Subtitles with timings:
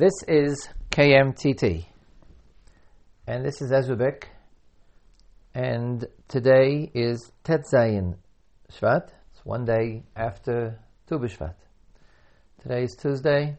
[0.00, 1.84] This is KMTT,
[3.26, 4.30] and this is Ezra Bick,
[5.52, 8.16] and today is Tet Zayin
[8.72, 9.10] Shvat.
[9.30, 11.52] It's one day after Tu B'Shvat.
[12.62, 13.58] Today is Tuesday.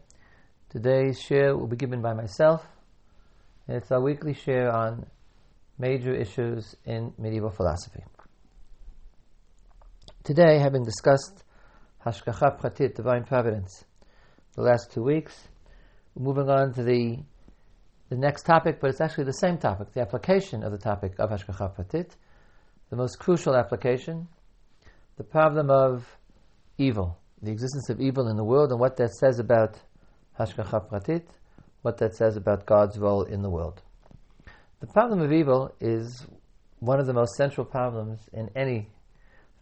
[0.68, 2.66] Today's share will be given by myself.
[3.68, 5.06] It's our weekly share on
[5.78, 8.02] major issues in medieval philosophy.
[10.24, 11.44] Today, having discussed
[12.04, 13.84] Hashgacha Pratit, divine providence,
[14.56, 15.46] the last two weeks,
[16.14, 17.18] we're moving on to the
[18.08, 21.30] the next topic, but it's actually the same topic, the application of the topic of
[21.30, 22.10] Hashgacha Pratit,
[22.90, 24.28] the most crucial application,
[25.16, 26.06] the problem of
[26.76, 29.80] evil, the existence of evil in the world, and what that says about
[30.38, 31.22] Hashgacha Pratit,
[31.80, 33.80] what that says about God's role in the world.
[34.80, 36.26] The problem of evil is
[36.80, 38.90] one of the most central problems in any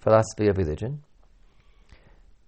[0.01, 1.03] philosophy of religion.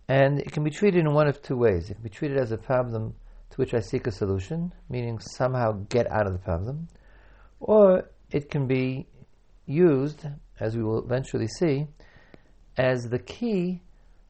[0.08, 1.90] And it can be treated in one of two ways.
[1.90, 3.14] It can be treated as a problem
[3.52, 6.88] to which I seek a solution, meaning somehow get out of the problem,
[7.60, 9.06] or it can be
[9.66, 10.26] used,
[10.58, 11.86] as we will eventually see,
[12.78, 13.82] as the key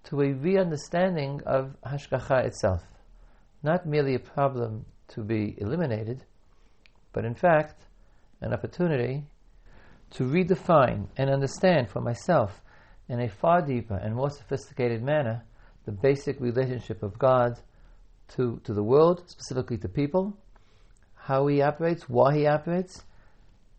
[0.05, 2.83] to a re understanding of Hashgacha itself.
[3.63, 6.25] Not merely a problem to be eliminated,
[7.13, 7.85] but in fact,
[8.41, 9.25] an opportunity
[10.11, 12.61] to redefine and understand for myself
[13.09, 15.45] in a far deeper and more sophisticated manner
[15.87, 17.61] the basic relationship of God
[18.29, 20.37] to, to the world, specifically to people,
[21.15, 23.05] how he operates, why he operates,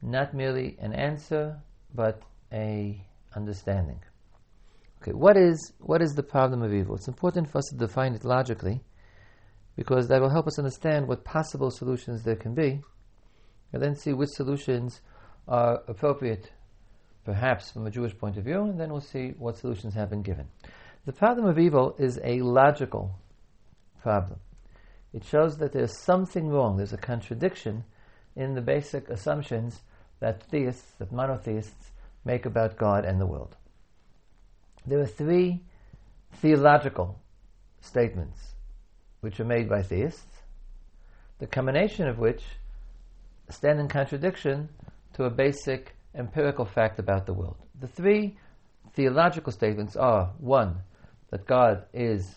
[0.02, 1.60] not merely an answer,
[1.94, 4.00] but a understanding.
[5.02, 6.96] Okay, what is what is the problem of evil?
[6.96, 8.82] It's important for us to define it logically,
[9.76, 12.82] because that will help us understand what possible solutions there can be,
[13.74, 15.02] and then see which solutions
[15.48, 16.52] are appropriate,
[17.26, 20.22] perhaps from a Jewish point of view, and then we'll see what solutions have been
[20.22, 20.48] given.
[21.06, 23.20] The problem of evil is a logical
[24.04, 24.40] problem.
[25.14, 27.86] It shows that there's something wrong, there's a contradiction
[28.36, 29.80] in the basic assumptions
[30.20, 31.92] that theists, that monotheists,
[32.26, 33.56] make about God and the world.
[34.86, 35.62] There are three
[36.34, 37.20] theological
[37.82, 38.40] statements
[39.22, 40.42] which are made by theists,
[41.40, 42.44] the combination of which
[43.50, 44.68] stand in contradiction
[45.14, 47.58] to a basic empirical fact about the world.
[47.80, 48.38] The three
[48.94, 50.78] theological statements are one,
[51.30, 52.36] that God is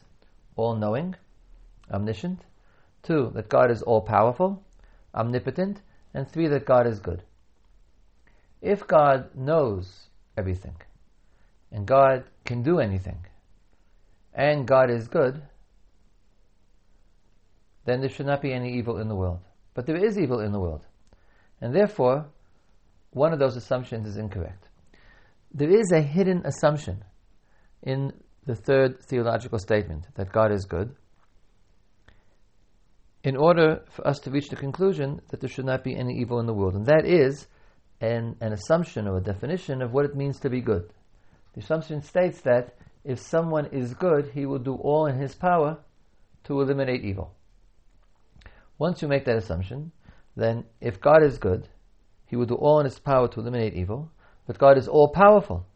[0.56, 1.14] all knowing,
[1.90, 2.42] omniscient,
[3.02, 4.62] two, that God is all powerful,
[5.14, 5.80] omnipotent,
[6.14, 7.22] and three, that God is good.
[8.60, 10.76] If God knows everything,
[11.70, 13.26] and God can do anything,
[14.34, 15.42] and God is good,
[17.84, 19.40] then there should not be any evil in the world.
[19.74, 20.86] But there is evil in the world.
[21.60, 22.26] And therefore,
[23.10, 24.68] one of those assumptions is incorrect.
[25.54, 27.04] There is a hidden assumption
[27.82, 28.12] in
[28.44, 30.94] the third theological statement that God is good
[33.26, 36.38] in order for us to reach the conclusion that there should not be any evil
[36.38, 36.76] in the world.
[36.76, 37.48] And that is
[38.00, 40.92] an, an assumption or a definition of what it means to be good.
[41.54, 45.78] The assumption states that if someone is good, he will do all in his power
[46.44, 47.34] to eliminate evil.
[48.78, 49.90] Once you make that assumption,
[50.36, 51.68] then if God is good,
[52.26, 54.08] he will do all in his power to eliminate evil,
[54.46, 55.66] but God is all powerful.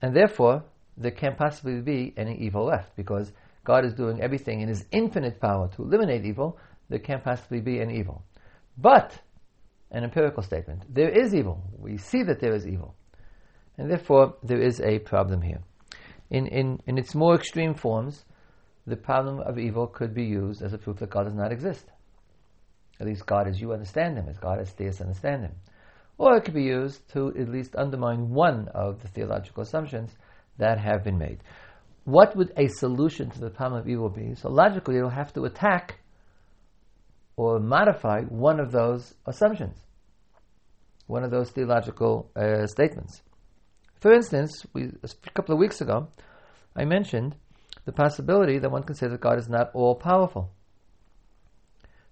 [0.00, 0.64] And therefore,
[0.96, 3.32] there can't possibly be any evil left because
[3.64, 6.58] God is doing everything in his infinite power to eliminate evil.
[6.88, 8.24] There can't possibly be an evil.
[8.76, 9.18] But,
[9.90, 11.62] an empirical statement, there is evil.
[11.78, 12.96] We see that there is evil.
[13.78, 15.60] And therefore, there is a problem here.
[16.30, 18.24] In, in, in its more extreme forms,
[18.86, 21.86] the problem of evil could be used as a proof that God does not exist.
[23.00, 25.52] At least God as you understand Him, as God as theists understand Him.
[26.18, 30.16] Or it could be used to at least undermine one of the theological assumptions
[30.58, 31.38] that have been made.
[32.04, 34.34] What would a solution to the problem of evil be?
[34.34, 36.00] So logically, you'll have to attack
[37.36, 39.78] or modify one of those assumptions,
[41.06, 43.22] one of those theological uh, statements.
[44.00, 46.08] For instance, we, a couple of weeks ago,
[46.74, 47.36] I mentioned
[47.84, 50.50] the possibility that one can say that God is not all powerful.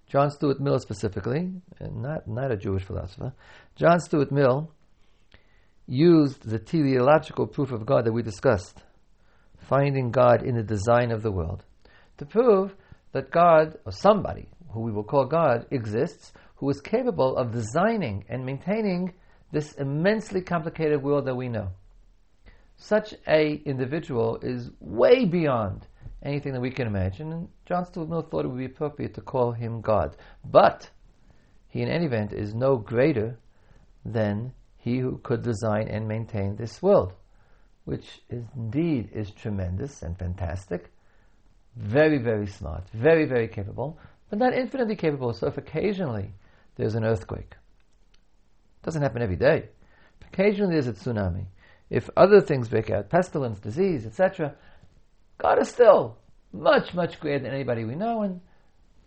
[0.07, 3.33] John Stuart Mill specifically, and not, not a Jewish philosopher,
[3.75, 4.71] John Stuart Mill
[5.87, 8.83] used the teleological proof of God that we discussed,
[9.71, 11.63] finding God in the design of the world,
[12.17, 12.75] to prove
[13.13, 18.25] that God, or somebody who we will call God, exists, who is capable of designing
[18.27, 19.13] and maintaining
[19.53, 21.69] this immensely complicated world that we know.
[22.75, 25.87] Such a individual is way beyond
[26.21, 27.31] anything that we can imagine.
[27.31, 30.17] And John Stuart Mill thought it would be appropriate to call him God.
[30.43, 30.89] But
[31.69, 33.39] he, in any event, is no greater
[34.03, 37.13] than he who could design and maintain this world,
[37.85, 40.91] which is, indeed is tremendous and fantastic,
[41.75, 43.97] very, very smart, very, very capable,
[44.29, 45.33] but not infinitely capable.
[45.33, 46.31] So if occasionally
[46.75, 49.69] there's an earthquake, it doesn't happen every day.
[50.27, 51.45] Occasionally there's a tsunami.
[51.89, 54.55] If other things break out, pestilence, disease, etc.,
[55.37, 56.17] God is still
[56.53, 58.41] much, much greater than anybody we know, and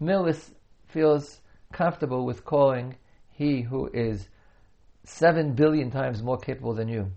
[0.03, 0.51] Millis
[0.89, 1.41] feels
[1.73, 2.97] comfortable with calling
[3.31, 4.29] he who is
[5.05, 7.11] seven billion times more capable than you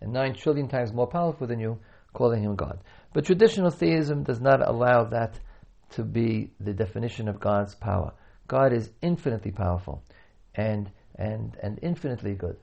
[0.00, 1.78] and nine trillion times more powerful than you,
[2.12, 2.80] calling him God.
[3.12, 5.38] But traditional theism does not allow that
[5.92, 8.12] to be the definition of God's power.
[8.46, 10.02] God is infinitely powerful
[10.54, 12.56] and, and, and infinitely good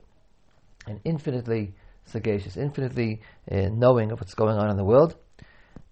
[0.86, 1.74] and infinitely
[2.06, 3.20] sagacious, infinitely
[3.50, 5.16] uh, knowing of what's going on in the world.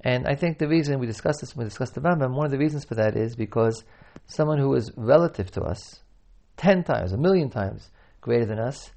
[0.01, 2.53] And I think the reason we discussed this when we discussed the Rambam, one of
[2.53, 3.85] the reasons for that is because
[4.27, 6.01] someone who is relative to us,
[6.57, 7.91] ten times, a million times
[8.21, 8.91] greater than us,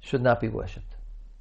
[0.00, 0.95] should not be worshipped.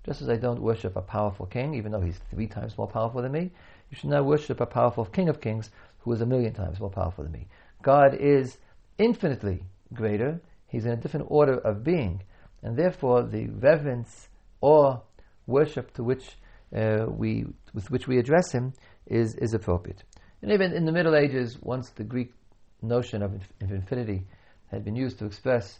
[0.05, 3.23] Just as I don't worship a powerful king, even though he's three times more powerful
[3.23, 3.51] than me,
[3.89, 6.91] you should not worship a powerful king of kings who is a million times more
[6.91, 7.47] powerful than me.
[7.81, 8.57] God is
[8.99, 9.63] infinitely
[9.93, 10.39] greater.
[10.67, 12.21] He's in a different order of being.
[12.61, 14.29] And therefore, the reverence
[14.61, 15.01] or
[15.47, 16.37] worship to which
[16.75, 18.73] uh, we, with which we address him
[19.07, 20.03] is, is appropriate.
[20.41, 22.31] And even in the Middle Ages, once the Greek
[22.81, 24.27] notion of, of infinity
[24.67, 25.79] had been used to express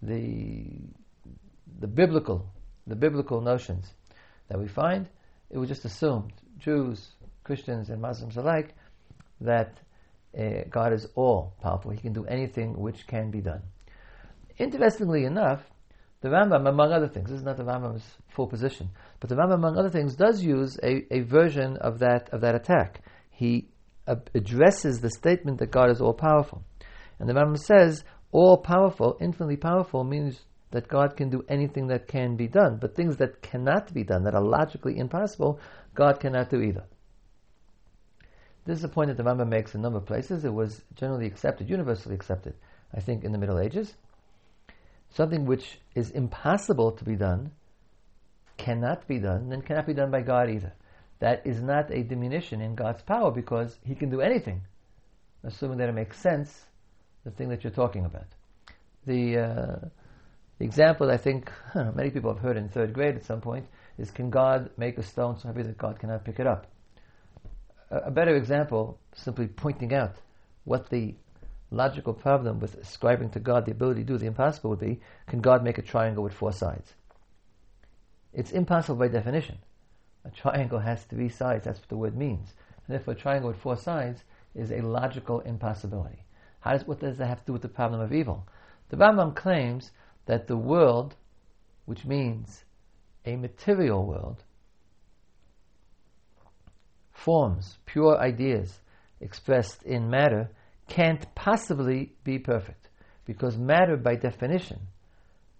[0.00, 0.64] the,
[1.80, 2.46] the biblical
[2.86, 3.92] the biblical notions
[4.48, 5.08] that we find,
[5.50, 7.08] it was just assumed, Jews,
[7.44, 8.74] Christians, and Muslims alike,
[9.40, 9.74] that
[10.38, 11.90] uh, God is all powerful.
[11.90, 13.62] He can do anything which can be done.
[14.58, 15.62] Interestingly enough,
[16.22, 18.90] the Rambam, among other things, this is not the Rambam's full position,
[19.20, 22.54] but the Rambam, among other things, does use a, a version of that of that
[22.54, 23.02] attack.
[23.30, 23.68] He
[24.06, 26.62] uh, addresses the statement that God is all powerful,
[27.18, 28.02] and the Rambam says
[28.32, 30.40] all powerful, infinitely powerful, means
[30.76, 32.76] that God can do anything that can be done.
[32.76, 35.58] But things that cannot be done, that are logically impossible,
[35.94, 36.84] God cannot do either.
[38.66, 40.44] This is a point that the Rambam makes in a number of places.
[40.44, 42.54] It was generally accepted, universally accepted,
[42.94, 43.94] I think, in the Middle Ages.
[45.08, 47.52] Something which is impossible to be done
[48.58, 50.74] cannot be done, and cannot be done by God either.
[51.20, 54.60] That is not a diminution in God's power because He can do anything,
[55.42, 56.66] assuming that it makes sense,
[57.24, 58.26] the thing that you're talking about.
[59.06, 59.76] The uh,
[60.58, 61.50] the example I think
[61.94, 63.66] many people have heard in third grade at some point
[63.98, 66.66] is can God make a stone so heavy that God cannot pick it up?
[67.90, 70.16] A, a better example, simply pointing out
[70.64, 71.14] what the
[71.70, 75.40] logical problem with ascribing to God the ability to do the impossible would be can
[75.40, 76.94] God make a triangle with four sides?
[78.32, 79.58] It's impossible by definition.
[80.24, 82.52] A triangle has three sides, that's what the word means.
[82.86, 84.22] And therefore, a triangle with four sides
[84.54, 86.24] is a logical impossibility.
[86.60, 88.46] How does, what does that have to do with the problem of evil?
[88.88, 89.90] The Rambam claims
[90.26, 91.14] that the world,
[91.86, 92.64] which means
[93.24, 94.42] a material world,
[97.12, 98.80] forms, pure ideas
[99.20, 100.50] expressed in matter,
[100.88, 102.88] can't possibly be perfect.
[103.24, 104.78] Because matter, by definition,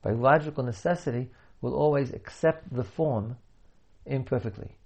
[0.02, 1.30] by logical necessity,
[1.60, 3.36] will always accept the form
[4.04, 4.76] imperfectly.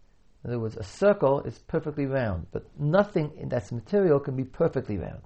[0.42, 4.96] In other words, a circle is perfectly round, but nothing that's material can be perfectly
[4.96, 5.22] round.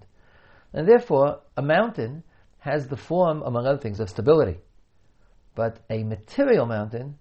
[0.73, 2.25] And therefore, a mountain
[2.65, 4.59] has the form, among other things, of stability.
[5.55, 7.19] But a material mountain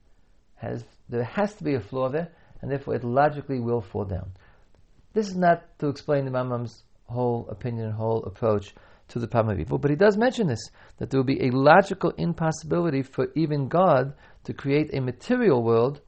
[0.55, 2.29] has there has to be a floor there,
[2.61, 4.31] and therefore it logically will fall down.
[5.11, 8.73] This is not to explain the Rambam's whole opinion whole approach
[9.09, 11.51] to the problem of evil, but he does mention this that there will be a
[11.51, 14.13] logical impossibility for even God
[14.45, 15.99] to create a material world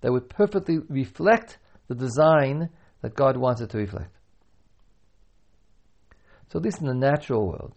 [0.00, 2.70] that would perfectly reflect the design
[3.02, 4.16] that God wants it to reflect.
[6.48, 7.76] So, at least in the natural world,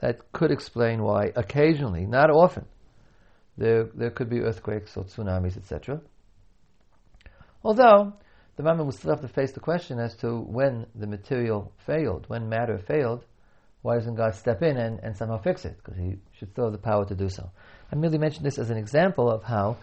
[0.00, 2.66] that could explain why occasionally, not often,
[3.56, 6.00] there, there could be earthquakes or tsunamis, etc.
[7.64, 8.12] Although
[8.56, 12.24] the Rambam will still have to face the question as to when the material failed,
[12.28, 13.24] when matter failed,
[13.82, 15.76] why doesn't God step in and, and somehow fix it?
[15.76, 17.50] Because He should still have the power to do so.
[17.92, 19.76] I merely mention this as an example of how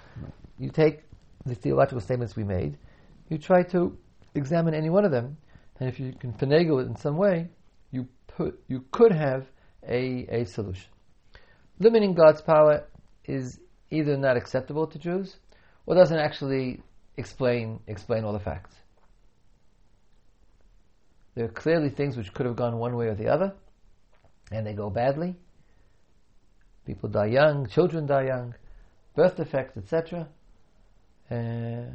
[0.59, 1.03] you take
[1.45, 2.77] the theological statements we made,
[3.29, 3.97] you try to
[4.35, 5.37] examine any one of them,
[5.79, 7.49] and if you can finagle it in some way,
[7.91, 9.47] you put you could have
[9.87, 10.89] a, a solution.
[11.79, 12.85] Limiting God's power
[13.25, 13.59] is
[13.89, 15.37] either not acceptable to Jews
[15.85, 16.81] or doesn't actually
[17.17, 18.75] explain explain all the facts.
[21.35, 23.53] There are clearly things which could have gone one way or the other,
[24.51, 25.35] and they go badly.
[26.85, 28.53] People die young, children die young,
[29.15, 30.27] birth defects, etc.
[31.31, 31.89] Uh,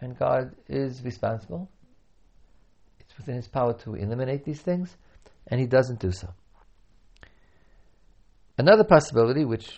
[0.00, 1.68] and God is responsible.
[3.00, 4.96] It's within His power to eliminate these things,
[5.48, 6.32] and He doesn't do so.
[8.60, 9.70] Another possibility, which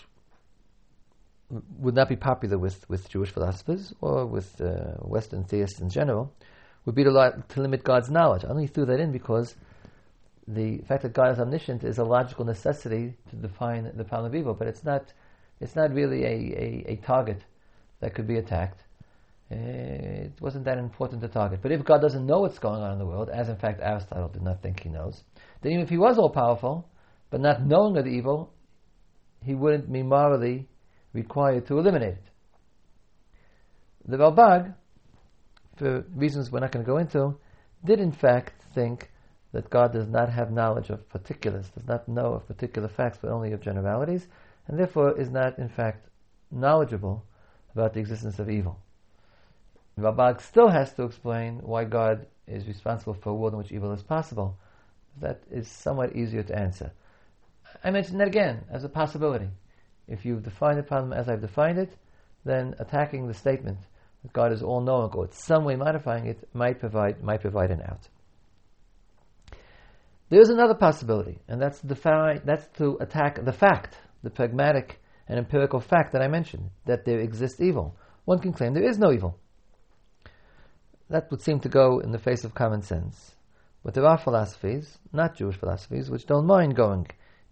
[1.79, 6.33] would not be popular with, with Jewish philosophers or with uh, Western theists in general,
[6.85, 8.45] would be to, li- to limit God's knowledge.
[8.45, 9.55] I only threw that in because
[10.49, 14.35] the fact that God is omniscient is a logical necessity to define the problem of
[14.35, 15.13] evil, but it's not,
[15.61, 17.41] it's not really a, a, a target
[18.01, 18.81] that could be attacked.
[19.49, 21.61] It wasn't that important to target.
[21.63, 24.27] But if God doesn't know what's going on in the world, as in fact Aristotle
[24.27, 25.23] did not think he knows,
[25.61, 26.89] then even if he was all powerful,
[27.31, 28.53] but not knowing of the evil,
[29.45, 30.69] he wouldn't be morally
[31.13, 32.25] required to eliminate it.
[34.07, 34.75] The Ralbag,
[35.77, 37.39] for reasons we're not going to go into,
[37.85, 39.11] did in fact think
[39.53, 43.31] that God does not have knowledge of particulars, does not know of particular facts, but
[43.31, 44.27] only of generalities,
[44.67, 46.09] and therefore is not in fact
[46.51, 47.25] knowledgeable
[47.75, 48.79] about the existence of evil.
[49.99, 53.93] Ralbag still has to explain why God is responsible for a world in which evil
[53.93, 54.59] is possible.
[55.21, 56.93] That is somewhat easier to answer.
[57.83, 59.49] I mention that again as a possibility.
[60.09, 61.97] If you've defined the problem as I've defined it,
[62.45, 63.79] then attacking the statement
[64.23, 67.83] that God is all knowing or some way modifying it might provide might provide an
[67.83, 68.09] out.
[70.29, 74.99] There's another possibility, and that's define, that's to attack the fact, the pragmatic
[75.29, 77.97] and empirical fact that I mentioned, that there exists evil.
[78.25, 79.39] One can claim there is no evil.
[81.11, 83.35] That would seem to go in the face of common sense.
[83.85, 87.09] But there are philosophies, not Jewish philosophies, which don't mind going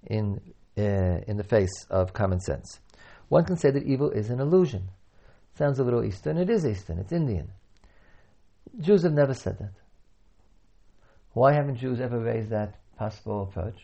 [0.06, 0.40] in,
[0.78, 2.80] uh, in the face of common sense.
[3.28, 4.88] One can say that evil is an illusion.
[5.54, 6.38] Sounds a little Eastern.
[6.38, 6.98] It is Eastern.
[6.98, 7.50] It's Indian.
[8.80, 9.72] Jews have never said that.
[11.32, 13.78] Why haven't Jews ever raised that possible approach?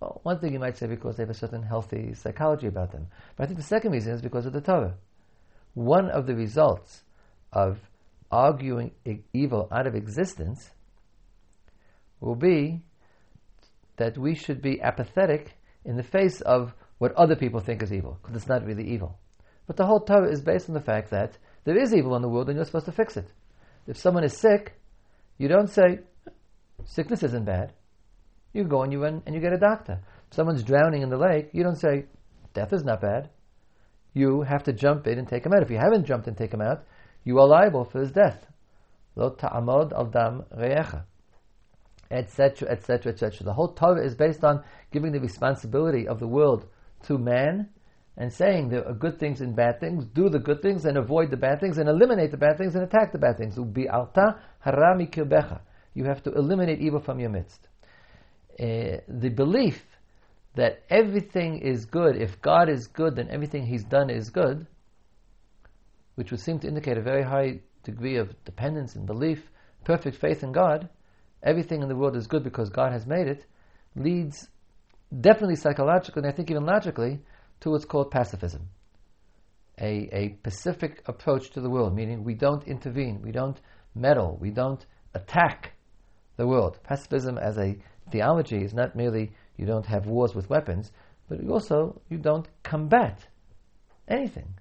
[0.00, 3.06] Well, one thing you might say because they have a certain healthy psychology about them.
[3.36, 4.94] But I think the second reason is because of the Torah.
[5.74, 7.02] One of the results
[7.52, 7.78] of
[8.30, 8.92] arguing
[9.32, 10.70] evil out of existence
[12.20, 12.82] will be
[13.96, 18.18] that we should be apathetic in the face of what other people think is evil,
[18.20, 19.18] because it's not really evil.
[19.66, 22.28] But the whole Torah is based on the fact that there is evil in the
[22.28, 23.28] world and you're supposed to fix it.
[23.86, 24.78] If someone is sick,
[25.38, 26.00] you don't say,
[26.84, 27.72] sickness isn't bad.
[28.52, 30.00] You go and you and you get a doctor.
[30.28, 32.06] If someone's drowning in the lake, you don't say,
[32.52, 33.30] death is not bad.
[34.12, 35.62] You have to jump in and take him out.
[35.62, 36.84] If you haven't jumped and take him out,
[37.24, 38.46] you are liable for his death.
[39.16, 41.04] Lo ta'amod al dam re'echa
[42.10, 43.44] etc., etc., etc.
[43.44, 46.66] The whole Torah is based on giving the responsibility of the world
[47.04, 47.70] to man
[48.16, 51.30] and saying there are good things and bad things, do the good things and avoid
[51.30, 53.56] the bad things, and eliminate the bad things and attack the bad things.
[53.56, 57.68] You have to eliminate evil from your midst.
[58.58, 59.84] Uh, the belief
[60.54, 64.66] that everything is good, if God is good, then everything He's done is good,
[66.14, 69.42] which would seem to indicate a very high degree of dependence and belief,
[69.84, 70.88] perfect faith in God,
[71.44, 73.44] everything in the world is good because God has made it,
[73.94, 74.48] leads
[75.20, 77.20] definitely psychologically, and I think even logically,
[77.60, 78.68] to what's called pacifism.
[79.80, 83.60] A, a pacific approach to the world, meaning we don't intervene, we don't
[83.94, 84.84] meddle, we don't
[85.14, 85.72] attack
[86.36, 86.78] the world.
[86.82, 87.76] Pacifism as a
[88.10, 90.90] theology is not merely you don't have wars with weapons,
[91.28, 93.26] but also you don't combat
[94.08, 94.54] anything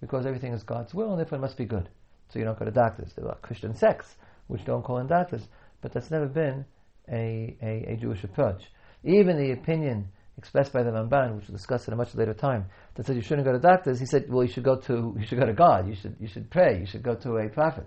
[0.00, 1.88] because everything is God's will and therefore it must be good.
[2.28, 3.12] So you don't go to doctors.
[3.14, 4.16] There are Christian sects
[4.46, 5.48] which don't call in doctors
[5.82, 6.64] but that's never been
[7.10, 8.64] a, a, a Jewish approach.
[9.04, 10.08] Even the opinion
[10.38, 13.22] expressed by the Ramban, which we'll discuss at a much later time, that said you
[13.22, 15.52] shouldn't go to doctors, he said, well, you should go to, you should go to
[15.52, 17.86] God, you should, you should pray, you should go to a prophet.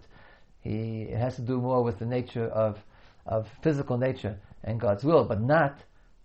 [0.61, 2.77] He, it has to do more with the nature of,
[3.25, 5.79] of physical nature and God's will, but not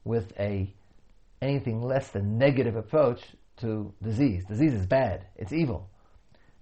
[0.04, 0.74] with a
[1.42, 3.22] anything less than negative approach
[3.58, 4.44] to disease.
[4.46, 5.88] Disease is bad, it's evil.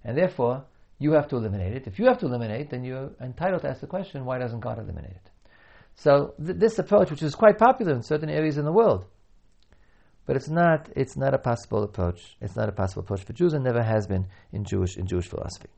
[0.03, 0.65] And therefore,
[0.99, 1.87] you have to eliminate it.
[1.87, 4.77] If you have to eliminate, then you're entitled to ask the question, why doesn't God
[4.77, 5.31] eliminate it?
[5.95, 9.05] So th- this approach, which is quite popular in certain areas in the world,
[10.25, 12.37] but it's not, it's not a possible approach.
[12.39, 15.27] It's not a possible approach for Jews and never has been in Jewish, in Jewish
[15.27, 15.69] philosophy.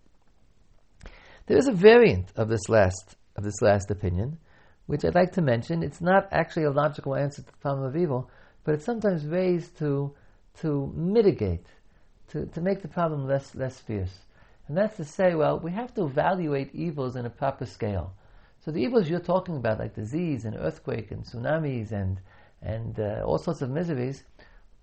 [1.46, 4.40] There is a variant of this last, of this last opinion,
[4.88, 5.84] which I'd like to mention.
[5.84, 8.30] It's not actually a logical answer to the problem of evil,
[8.63, 10.13] but it's sometimes raised to,
[10.62, 11.66] to mitigate,
[12.30, 14.18] to, to make the problem less, less fierce.
[14.68, 18.13] And that's to say, well, we have to evaluate evils in a proper scale.
[18.63, 22.20] So the evils you're talking about, like disease and earthquake and tsunamis and,
[22.62, 24.24] and uh, all sorts of miseries,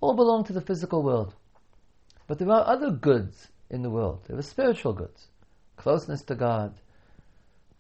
[0.00, 1.34] all belong to the physical world.
[2.26, 4.24] But there are other goods in the world.
[4.26, 5.28] There are spiritual goods.
[5.76, 6.74] Closeness to God,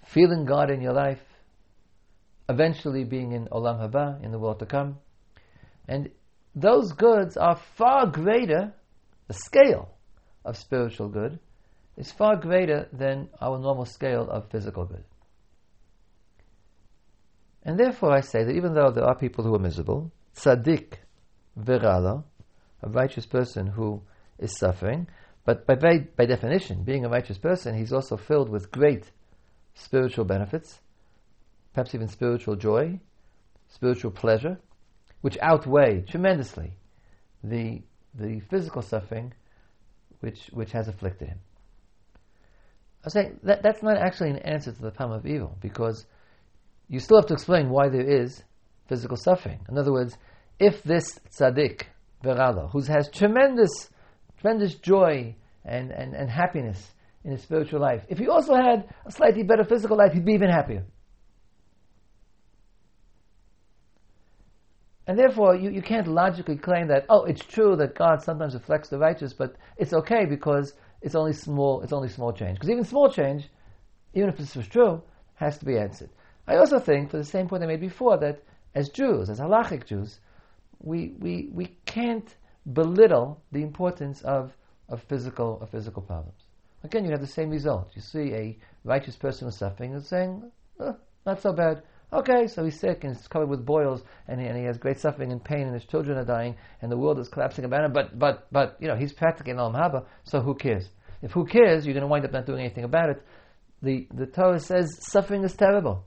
[0.06, 1.22] feeling God in your life,
[2.48, 4.98] eventually being in Olam Haba, in the world to come.
[5.86, 6.10] And
[6.54, 8.72] those goods are far greater,
[9.26, 9.90] the scale
[10.44, 11.38] of spiritual good,
[11.98, 15.04] is far greater than our normal scale of physical good.
[17.64, 20.94] And therefore I say that even though there are people who are miserable, tzaddik
[21.60, 22.22] virala,
[22.82, 24.00] a righteous person who
[24.38, 25.08] is suffering,
[25.44, 29.10] but by, by, by definition, being a righteous person, he's also filled with great
[29.74, 30.78] spiritual benefits,
[31.74, 33.00] perhaps even spiritual joy,
[33.68, 34.56] spiritual pleasure,
[35.22, 36.74] which outweigh tremendously
[37.42, 37.82] the,
[38.14, 39.32] the physical suffering
[40.20, 41.38] which, which has afflicted him.
[43.04, 46.06] I say that, that's not actually an answer to the problem of evil because
[46.88, 48.42] you still have to explain why there is
[48.88, 49.60] physical suffering.
[49.68, 50.16] In other words,
[50.58, 51.82] if this tzaddik,
[52.24, 53.90] Verala, who has tremendous,
[54.40, 56.90] tremendous joy and, and, and happiness
[57.24, 60.32] in his spiritual life, if he also had a slightly better physical life, he'd be
[60.32, 60.84] even happier.
[65.06, 68.90] And therefore, you, you can't logically claim that, oh, it's true that God sometimes afflicts
[68.90, 72.56] the righteous, but it's okay because it's only small, it's only small change.
[72.56, 73.48] Because even small change,
[74.14, 75.02] even if this was true,
[75.34, 76.10] has to be answered.
[76.46, 78.42] I also think, for the same point I made before, that
[78.74, 80.20] as Jews, as halachic Jews,
[80.80, 82.34] we, we, we can't
[82.72, 84.52] belittle the importance of,
[84.88, 86.40] of, physical, of physical problems.
[86.84, 87.90] Again, you have the same result.
[87.94, 90.50] You see a righteous person suffering and saying,
[90.80, 91.82] oh, not so bad.
[92.10, 94.98] Okay, so he's sick and he's covered with boils and he, and he has great
[94.98, 97.92] suffering and pain and his children are dying and the world is collapsing about him.
[97.92, 100.88] But but but you know he's practically an haba, so who cares?
[101.20, 103.22] If who cares, you're going to wind up not doing anything about it.
[103.82, 106.06] The the Torah says suffering is terrible.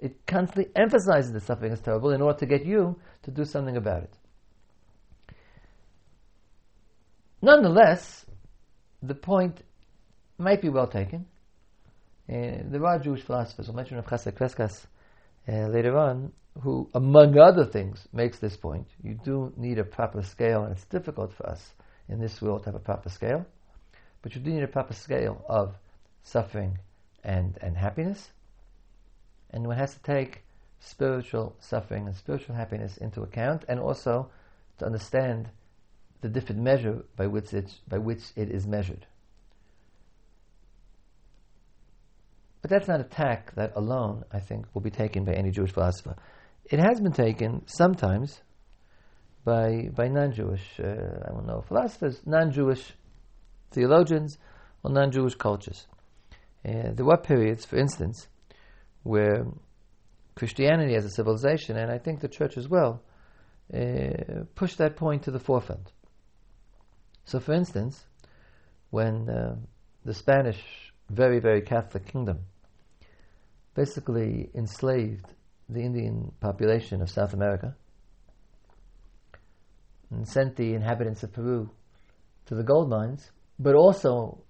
[0.00, 3.76] It constantly emphasizes that suffering is terrible in order to get you to do something
[3.76, 4.14] about it.
[7.40, 8.26] Nonetheless,
[9.02, 9.62] the point
[10.36, 11.26] might be well taken.
[12.28, 14.86] Uh, there are Jewish philosophers, I'll mention of Chasdai Crescas
[15.48, 18.86] uh, later on, who, among other things, makes this point.
[19.02, 21.74] You do need a proper scale, and it's difficult for us
[22.08, 23.44] in this world to have a proper scale,
[24.22, 25.76] but you do need a proper scale of
[26.22, 26.78] suffering
[27.22, 28.30] and, and happiness,
[29.50, 30.42] and one has to take
[30.80, 34.30] spiritual suffering and spiritual happiness into account, and also
[34.78, 35.48] to understand
[36.20, 39.06] the different measure by which it, by which it is measured.
[42.66, 45.70] But that's not a tack that alone, I think, will be taken by any Jewish
[45.70, 46.16] philosopher.
[46.64, 48.40] It has been taken sometimes
[49.44, 52.92] by, by non Jewish, uh, I don't know, philosophers, non Jewish
[53.70, 54.38] theologians,
[54.82, 55.86] or non Jewish cultures.
[56.68, 58.26] Uh, there were periods, for instance,
[59.04, 59.46] where
[60.34, 63.00] Christianity as a civilization, and I think the church as well,
[63.72, 65.92] uh, pushed that point to the forefront.
[67.26, 68.04] So, for instance,
[68.90, 69.54] when uh,
[70.04, 70.60] the Spanish,
[71.08, 72.40] very, very Catholic kingdom
[73.76, 75.26] basically enslaved
[75.68, 77.76] the Indian population of South America
[80.10, 81.68] and sent the inhabitants of Peru
[82.46, 84.42] to the gold mines, but also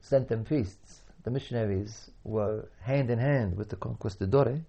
[0.00, 1.00] sent them feasts.
[1.22, 4.60] The missionaries were hand in hand with the conquistadores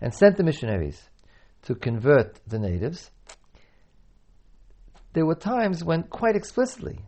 [0.00, 1.08] and sent the missionaries
[1.62, 3.10] to convert the natives.
[5.14, 7.00] There were times when, quite explicitly,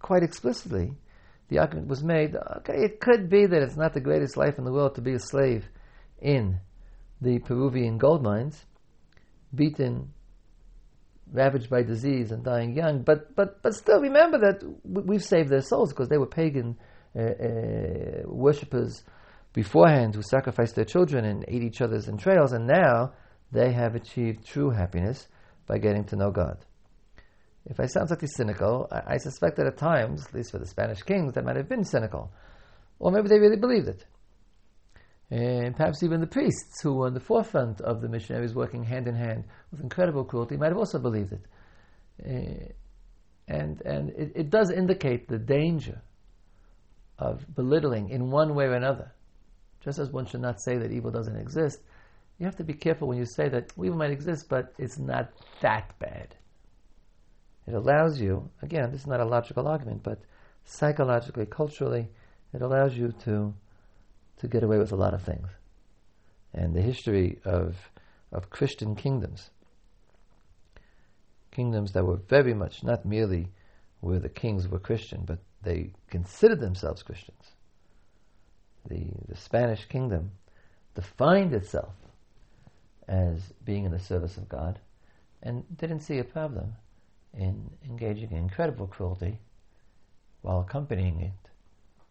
[0.00, 0.94] quite explicitly,
[1.50, 4.64] the argument was made okay, it could be that it's not the greatest life in
[4.64, 5.68] the world to be a slave
[6.20, 6.58] in
[7.20, 8.64] the Peruvian gold mines,
[9.54, 10.12] beaten,
[11.32, 13.02] ravaged by disease, and dying young.
[13.02, 16.78] But, but, but still, remember that we've saved their souls because they were pagan
[17.14, 19.02] uh, uh, worshippers
[19.52, 23.12] beforehand who sacrificed their children and ate each other's entrails, and now
[23.52, 25.26] they have achieved true happiness
[25.66, 26.64] by getting to know God.
[27.66, 30.66] If I sound slightly cynical, I, I, suspect that at times, at least for the
[30.66, 32.32] Spanish kings, they might have been cynical.
[32.98, 34.04] Or maybe they really believed it.
[35.30, 39.06] And perhaps even the priests who were in the forefront of the missionaries working hand
[39.06, 41.46] in hand with incredible cruelty might have also believed it.
[42.24, 42.72] Uh,
[43.46, 46.02] and and it, it does indicate the danger
[47.18, 49.12] of belittling in one way or another.
[49.80, 51.80] Just as one should not say that evil doesn't exist,
[52.38, 55.30] you have to be careful when you say that evil might exist, but it's not
[55.60, 56.34] that bad.
[57.70, 60.18] It allows you, again, this is not a logical argument, but
[60.64, 62.08] psychologically, culturally,
[62.52, 63.54] it allows you to,
[64.38, 65.46] to get away with a lot of things.
[66.52, 67.76] And the history of,
[68.32, 69.50] of Christian kingdoms,
[71.52, 73.52] kingdoms that were very much not merely
[74.00, 77.52] where the kings were Christian, but they considered themselves Christians.
[78.88, 80.32] The, the Spanish kingdom
[80.96, 81.94] defined itself
[83.06, 84.80] as being in the service of God
[85.40, 86.74] and didn't see a problem
[87.34, 89.38] in engaging in incredible cruelty
[90.42, 91.50] while accompanying it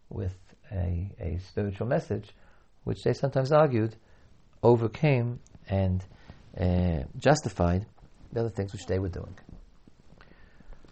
[0.10, 0.36] with
[0.72, 2.32] a, a spiritual message,
[2.84, 3.96] which they sometimes argued
[4.64, 6.04] overcame and
[6.60, 7.86] uh, justified
[8.32, 9.36] the other things which they were doing.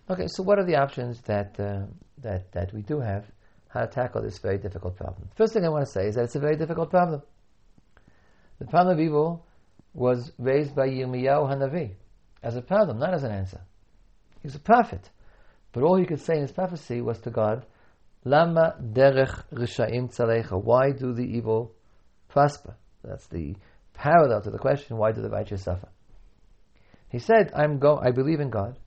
[0.10, 1.86] Okay, so what are the options that, uh,
[2.20, 3.26] that, that we do have
[3.68, 5.28] how to tackle this very difficult problem?
[5.36, 7.22] First thing I want to say is that it's a very difficult problem.
[8.60, 9.46] The problem of evil
[9.94, 11.92] was raised by Yirmiyahu Hanavi
[12.42, 13.62] as a problem, not as an answer.
[14.42, 15.10] He was a prophet.
[15.72, 17.66] But all he could say in his prophecy was to God,
[18.24, 20.62] Lama derech rishaim tzalecha.
[20.62, 21.74] Why do the evil
[22.28, 22.76] prosper?
[23.04, 23.56] That's the
[23.94, 25.90] parallel to the question, why do the righteous suffer?
[27.10, 28.78] He said, I'm go- I believe in God,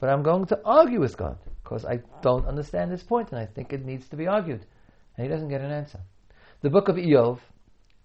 [0.00, 3.46] but I'm going to argue with God because I don't understand this point and I
[3.46, 4.66] think it needs to be argued.
[5.16, 6.00] And he doesn't get an answer.
[6.62, 7.38] The book of Iyov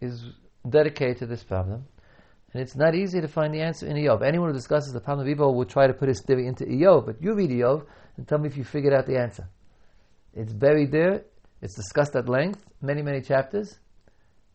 [0.01, 0.23] is
[0.69, 1.85] dedicated to this problem,
[2.53, 4.23] and it's not easy to find the answer in Iyov.
[4.23, 7.05] Anyone who discusses the problem of evil will try to put his theory into Iyov,
[7.05, 7.85] but you read Iyov
[8.17, 9.47] and tell me if you figured out the answer.
[10.33, 11.25] It's buried there,
[11.61, 13.77] it's discussed at length, many, many chapters.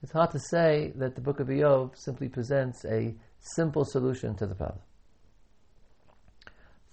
[0.03, 4.47] It's hard to say that the book of Iyov simply presents a simple solution to
[4.47, 4.81] the problem.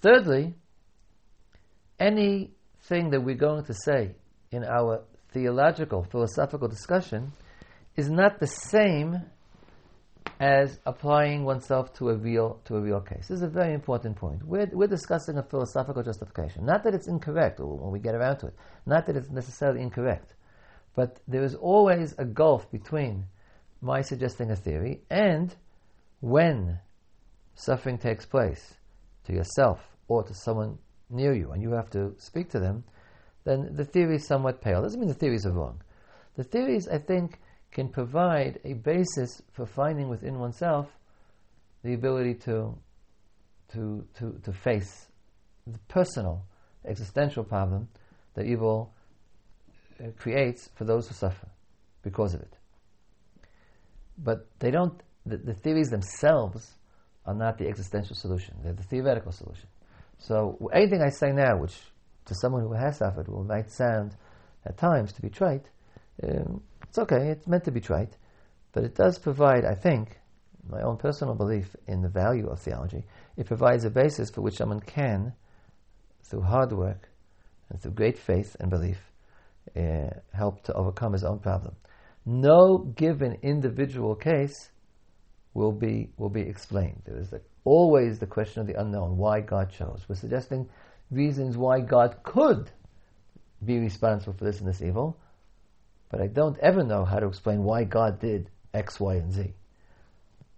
[0.02, 0.54] Thirdly,
[2.00, 4.16] anything that we're going to say
[4.52, 7.32] in our theological, philosophical discussion
[7.96, 9.22] is not the same
[10.42, 13.28] as applying oneself to a real to a real case.
[13.28, 14.44] This is a very important point.
[14.44, 16.66] We're, we're discussing a philosophical justification.
[16.66, 18.56] Not that it's incorrect when we get around to it.
[18.88, 20.34] Not that it's necessarily incorrect.
[20.96, 23.26] But there is always a gulf between
[23.82, 25.54] my suggesting a theory and
[26.22, 26.80] when
[27.54, 28.74] suffering takes place
[29.26, 30.80] to yourself or to someone
[31.12, 32.84] near you and you have to speak to them,
[33.44, 34.80] then the theory is somewhat pale.
[34.80, 35.84] It Doesn't mean the theories are wrong.
[36.36, 37.40] The theories, I think,
[37.72, 40.88] can provide a basis for finding within oneself
[41.84, 42.78] the ability to,
[43.74, 45.08] to, to, to face
[45.66, 46.46] the personal
[46.86, 47.88] existential problem
[48.34, 48.94] that evil
[50.00, 51.48] uh, creates for those who suffer
[52.04, 52.58] because of it.
[54.18, 56.76] But they don't, the, the theories themselves
[57.26, 59.68] are not the existential solution, they're the theoretical solution.
[60.18, 61.78] So anything I say now, which
[62.26, 64.16] to someone who has suffered will might sound
[64.66, 65.66] at times to be trite,
[66.24, 68.18] um, it's okay, it's meant to be trite,
[68.74, 70.20] but it does provide, I think,
[70.70, 73.06] my own personal belief in the value of theology,
[73.38, 75.32] it provides a basis for which someone can,
[76.22, 77.08] through hard work
[77.70, 79.00] and through great faith and belief,
[79.74, 81.78] uh, help to overcome his own problem.
[82.26, 84.72] No given individual case
[85.54, 87.04] will be will be explained.
[87.06, 90.04] There is the, always the question of the unknown, why God chose.
[90.10, 90.68] We're suggesting
[91.10, 92.70] reasons why God could
[93.64, 95.18] be responsible for this and this evil,
[96.12, 99.54] but I don't ever know how to explain why God did X, Y, and Z.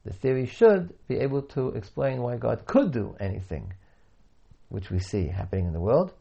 [0.03, 3.73] The theory should be able to explain why God could do anything
[4.69, 6.11] which we see happening in the world,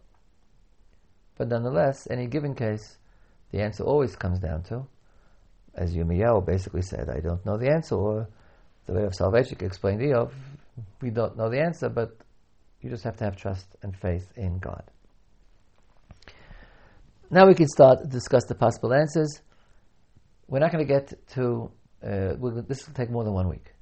[1.38, 2.98] but nonetheless, any given case,
[3.50, 4.86] the answer always comes down to,
[5.74, 8.28] as Yirmiyahu basically said, I don't know the answer, or
[8.86, 12.16] the way of salvation explained Iyov, oh, we don't know the answer, but
[12.80, 14.84] you just have to have trust and faith in God.
[17.34, 19.40] Now we can start discuss the possible answers.
[20.48, 21.70] We're not going to get to,
[22.04, 22.34] uh,
[22.68, 23.72] this will take more than one week.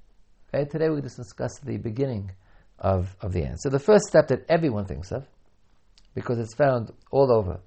[0.54, 0.70] Okay?
[0.70, 2.30] Today we just discuss the beginning
[2.78, 3.68] of, of the answer.
[3.68, 5.26] The first step that everyone thinks of
[6.14, 7.58] because it's found all over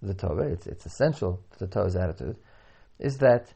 [0.00, 2.36] the Torah, it's, it's essential to the Torah's attitude,
[3.00, 3.52] is that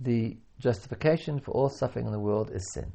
[0.00, 2.92] the justification for all suffering in the world is sin.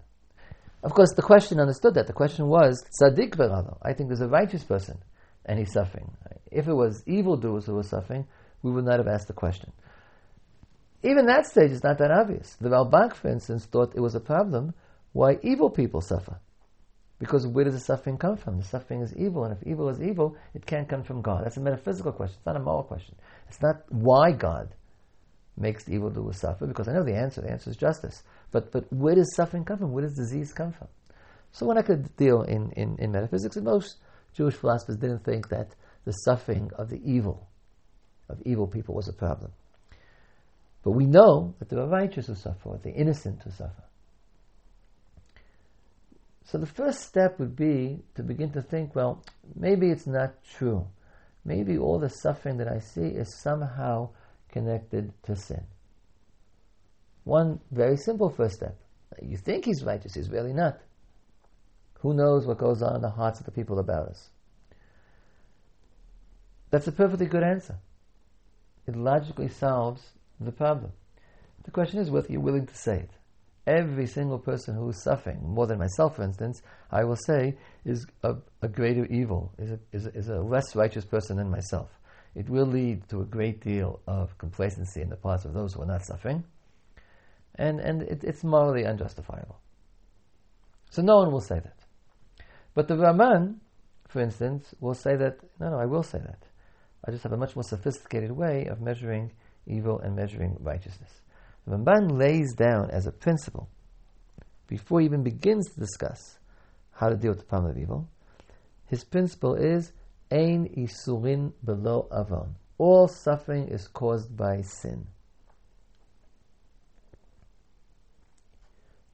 [0.83, 2.07] Of course, the question understood that.
[2.07, 3.77] The question was, tzaddik berado.
[3.81, 4.97] I think there's a righteous person,
[5.59, 6.11] he's suffering.
[6.51, 8.25] If it was evildoers who were suffering,
[8.61, 9.71] we would not have asked the question.
[11.03, 12.55] Even that stage is not that obvious.
[12.61, 14.73] The Ralbag, for instance, thought it was a problem
[15.11, 16.39] why evil people suffer.
[17.19, 18.57] Because where does the suffering come from?
[18.57, 21.45] The suffering is evil, and if evil is evil, it can't come from God.
[21.45, 22.37] That's a metaphysical question.
[22.37, 23.15] It's not a moral question.
[23.47, 24.75] It's not why God
[25.55, 27.41] makes the evildoer suffer, because I know the answer.
[27.41, 28.23] The answer is justice.
[28.51, 29.91] But but where does suffering come from?
[29.91, 30.87] Where does disease come from?
[31.51, 33.97] So when I could deal in, in, in metaphysics, most
[34.35, 37.47] Jewish philosophers didn't think that the suffering of the evil,
[38.29, 39.51] of evil people was a problem.
[40.83, 43.83] But we know that are righteous who suffer, the innocent who suffer.
[46.45, 49.23] So the first step would be to begin to think, well,
[49.55, 50.85] maybe it's not true.
[51.45, 54.09] Maybe all the suffering that I see is somehow
[54.49, 55.63] connected to sin.
[57.23, 58.77] One very simple first step.
[59.21, 60.79] You think he's righteous, he's really not.
[62.03, 64.29] Who knows what goes on in the hearts of the people about us?
[66.69, 67.77] That's a perfectly good answer.
[68.85, 70.03] It logically solves
[70.37, 70.91] the problem.
[71.63, 73.09] The question is whether you're willing to say it
[73.65, 76.61] every single person who is suffering, more than myself, for instance,
[76.91, 80.75] I will say, is a, a greater evil, is a, is, a, is a less
[80.75, 81.89] righteous person than myself.
[82.35, 85.81] It will lead to a great deal of complacency in the parts of those who
[85.81, 86.43] are not suffering,
[87.55, 89.61] and, and it, it's morally unjustifiable.
[90.89, 91.82] So no one will say that.
[92.73, 93.57] But the Ramban,
[94.07, 96.47] for instance, will say that, no, no, I will say that.
[97.05, 99.31] I just have a much more sophisticated way of measuring
[99.67, 101.21] evil and measuring righteousness.
[101.65, 103.69] The Ramban lays down as a principle,
[104.67, 106.39] before he even begins to discuss
[106.91, 108.07] how to deal with the problem of evil,
[108.87, 109.91] his principle is
[110.31, 112.55] Ein isurin belo avon.
[112.77, 115.05] All suffering is caused by sin.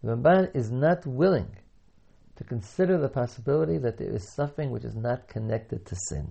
[0.02, 1.58] The Ramban is not willing
[2.40, 6.26] to consider the possibility that there is suffering which is not connected to sin.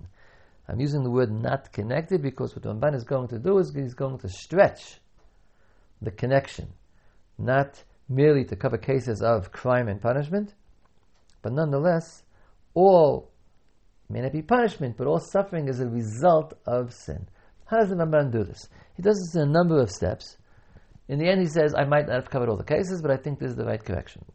[0.67, 3.93] I'm using the word not connected because what Ramban is going to do is he's
[3.93, 4.99] going to stretch
[6.01, 6.73] the connection,
[7.37, 10.55] not merely to cover cases of crime and punishment,
[11.43, 12.23] but nonetheless,
[12.73, 13.31] all
[14.09, 17.27] may not be punishment, but all suffering is a result of sin.
[17.65, 18.67] How does the Ramban do this?
[18.97, 20.37] He does this in a number of steps.
[21.07, 23.17] In the end, he says, I might not have covered all the cases, but I
[23.17, 24.25] think this is the right correction.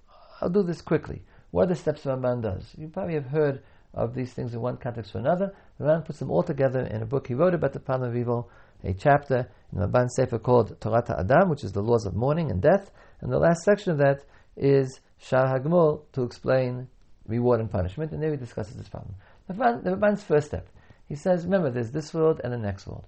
[0.41, 1.23] I'll do this quickly.
[1.55, 2.75] What are the steps Ramban does?
[2.77, 3.63] You probably have heard
[3.95, 5.55] of these things in one context or another.
[5.79, 8.17] The Ramban puts them all together in a book he wrote about the problem of
[8.17, 8.51] evil,
[8.83, 12.61] a chapter in Ramban Sefer called Torat Adam, which is the laws of mourning and
[12.61, 12.91] death,
[13.21, 14.25] and the last section of that
[14.57, 16.89] is Shar Hagmul to explain
[17.29, 19.15] reward and punishment, and there he discusses this problem.
[19.47, 20.69] The Ramban's first step,
[21.07, 23.07] he says, remember, there's this world and the next world.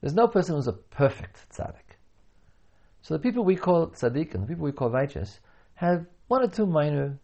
[0.00, 1.94] There's no person who's a perfect tzaddik.
[3.02, 5.38] So the people we call tzaddik and the people we call righteous
[5.74, 7.18] have one or two minor,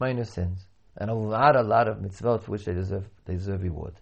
[0.00, 0.66] minor sins,
[0.96, 3.92] and a lot, a lot of mitzvot for which they deserve, they deserve reward.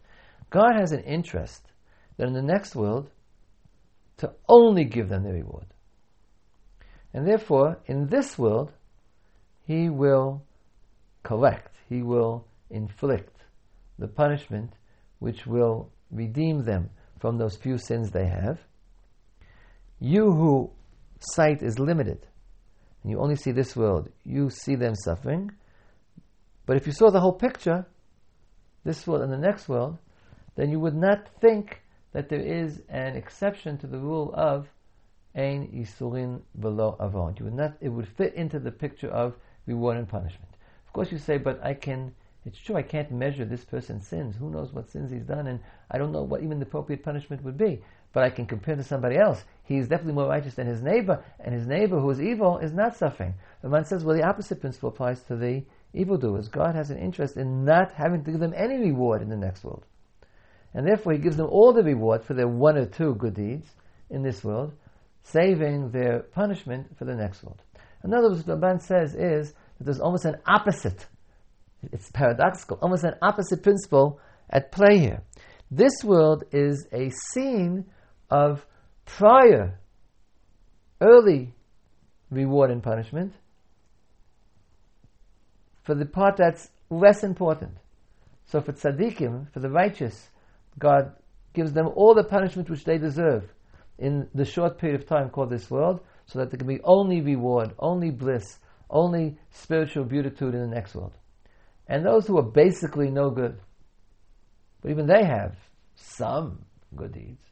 [0.51, 1.73] God has an interest
[2.17, 3.11] that in the next world
[4.19, 5.67] to only give them the reward.
[7.13, 8.71] And therefore, in this world,
[9.67, 10.45] He will
[11.25, 13.37] collect, He will inflict
[13.99, 14.75] the punishment
[15.19, 18.61] which will redeem them from those few sins they have.
[19.99, 20.71] You who
[21.19, 22.29] sight is limited,
[23.05, 25.53] and you only see this world, you see them suffering.
[26.65, 27.87] But if you saw the whole picture,
[28.83, 29.99] this world and the next world,
[30.57, 34.69] then you would not think that there is an exception to the rule of
[35.37, 37.35] Ein Yisurin belo Avon.
[37.39, 39.35] You would not, it would fit into the picture of
[39.67, 40.57] reward and punishment.
[40.87, 42.15] Of course, you say, but I can,
[42.47, 44.37] it's true, I can't measure this person's sins.
[44.37, 47.43] Who knows what sins he's done, and I don't know what even the appropriate punishment
[47.43, 47.83] would be.
[48.13, 49.45] But I can compare to somebody else.
[49.65, 52.97] He's definitely more righteous than his neighbor, and his neighbor who is evil is not
[52.97, 53.35] suffering.
[53.63, 56.49] The Ramban says, well, the opposite principle applies to the evildoers.
[56.49, 59.65] God has an interest in not having to give them any reward in the next
[59.65, 59.85] world.
[60.75, 63.69] And therefore, He gives them all the reward for their one or two good deeds
[64.11, 64.75] in this world,
[65.23, 67.63] saving their punishment for the next world.
[68.05, 71.07] In other words, what the Ramban says is that there's almost an opposite,
[71.91, 75.23] it's paradoxical, almost an opposite principle at play here.
[75.71, 77.87] This world is a scene
[78.31, 78.67] of
[79.05, 79.79] prior,
[81.01, 81.55] early
[82.31, 83.33] reward and punishment
[85.83, 87.73] for the part that's less important.
[88.47, 90.29] So for tzaddikim, for the righteous,
[90.79, 91.13] God
[91.53, 93.45] gives them all the punishment which they deserve
[93.99, 97.21] in the short period of time called this world, so that there can be only
[97.21, 98.59] reward, only bliss,
[98.91, 101.13] only spiritual beatitude in the next world.
[101.87, 103.61] And those who are basically no good,
[104.81, 105.55] but even they have
[105.95, 106.65] some
[106.97, 107.44] good deeds.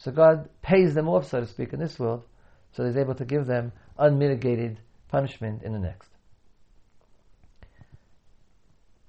[0.00, 2.24] So God pays them off, so to speak, in this world,
[2.72, 6.08] so He's able to give them unmitigated punishment in the next.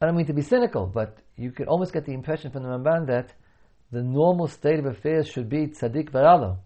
[0.02, 2.70] I don't mean to be cynical, but you could almost get the impression from the
[2.70, 3.34] Ramban that
[3.92, 6.58] the normal state of affairs should be tzaddik varalo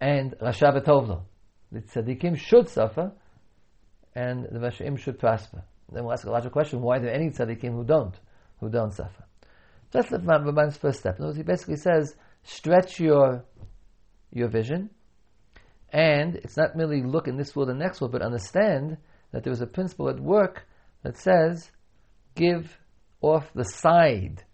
[0.00, 1.22] and rasha v'tovlo.
[1.70, 3.12] The tzaddikim should suffer,
[4.16, 5.62] and the rashaim should prosper.
[5.92, 8.18] Then we'll ask a logical question: Why are there any tzaddikim who don't,
[8.58, 9.24] who don't suffer?
[9.92, 11.18] That's the Ramban's first step.
[11.18, 13.44] In other words, he basically says, stretch your
[14.30, 14.90] your vision,
[15.92, 18.96] and it's not merely look in this world and next world, but understand
[19.32, 20.66] that there is a principle at work
[21.02, 21.70] that says
[22.34, 22.78] give
[23.20, 24.44] off the side,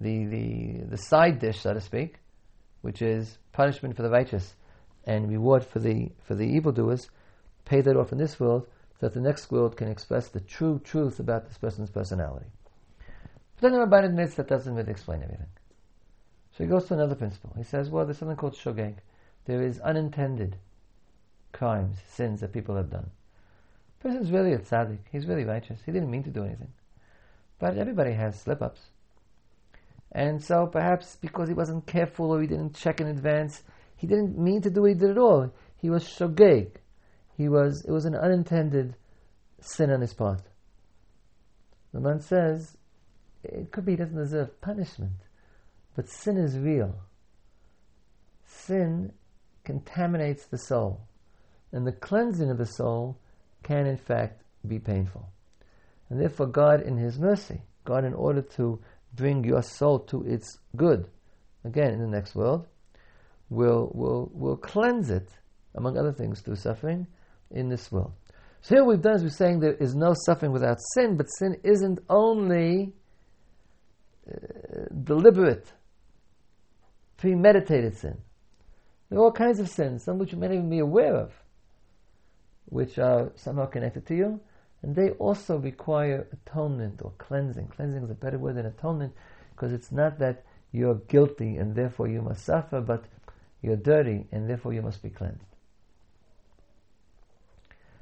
[0.00, 2.20] the, the, the side dish, so to speak,
[2.82, 4.54] which is punishment for the righteous
[5.04, 7.10] and reward for the, for the evildoers,
[7.64, 8.66] pay that off in this world
[8.98, 12.46] so that the next world can express the true truth about this person's personality.
[13.56, 15.48] But then the Ramban admits that doesn't really explain everything.
[16.56, 17.52] So he goes to another principle.
[17.56, 18.96] He says, well, there's something called shogeg.
[19.46, 20.56] There is unintended
[21.52, 23.10] crimes, sins that people have done.
[23.98, 24.98] The person's really a tzaddik.
[25.10, 25.80] He's really righteous.
[25.84, 26.72] He didn't mean to do anything.
[27.58, 28.80] But everybody has slip ups.
[30.12, 33.62] And so perhaps because he wasn't careful or he didn't check in advance,
[33.96, 35.52] he didn't mean to do what he did at all.
[35.76, 36.70] He was shogeg.
[37.36, 38.94] He was, it was an unintended
[39.60, 40.42] sin on his part.
[41.92, 42.76] The Ramban says,
[43.42, 45.12] it could be he doesn't deserve punishment,
[45.94, 46.94] but sin is real.
[48.46, 49.12] Sin
[49.64, 51.00] contaminates the soul,
[51.72, 53.18] and the cleansing of the soul
[53.62, 55.28] can in fact be painful.
[56.10, 58.80] And therefore, God, in His mercy, God, in order to
[59.14, 61.06] bring your soul to its good,
[61.64, 62.66] again in the next world,
[63.50, 65.28] will, will, will cleanse it,
[65.74, 67.06] among other things, through suffering
[67.50, 68.12] in this world.
[68.60, 71.56] So here we've done is we're saying there is no suffering without sin, but sin
[71.62, 72.94] isn't only
[74.26, 74.36] uh,
[75.02, 75.70] deliberate,
[77.16, 78.18] premeditated sin.
[79.08, 81.32] There are all kinds of sins, some which you may not even be aware of,
[82.66, 84.40] which are somehow connected to you,
[84.82, 87.68] and they also require atonement or cleansing.
[87.68, 89.14] Cleansing is a better word than atonement
[89.54, 93.04] because it's not that you're guilty and therefore you must suffer, but
[93.62, 95.44] you're dirty and therefore you must be cleansed.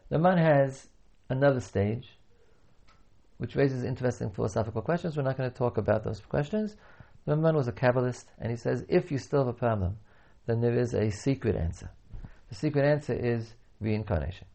[0.09, 0.89] The Ramban has
[1.29, 2.19] another stage
[3.39, 5.17] which raises interesting philosophical questions.
[5.17, 6.77] We're not going to talk about those questions.
[7.27, 9.97] Ramban was a Kabbalist, and he says if you still have a problem,
[10.47, 11.91] then there is a secret answer.
[12.49, 14.47] The secret answer is reincarnation,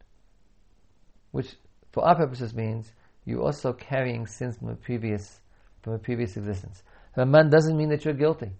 [1.32, 1.56] which
[1.92, 2.92] for our purposes means
[3.24, 5.40] you're also carrying sins from a previous
[5.82, 6.82] from a previous existence.
[7.16, 8.52] man doesn't mean that you're guilty.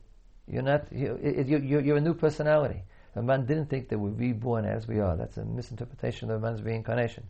[0.46, 0.90] You're not.
[0.90, 2.82] You're, you're, you're a new personality.
[3.14, 5.16] Ramban didn't think that we're reborn as we are.
[5.16, 7.24] That's a misinterpretation of Ramban's reincarnation.